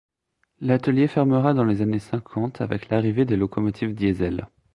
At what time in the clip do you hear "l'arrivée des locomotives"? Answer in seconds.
2.89-3.93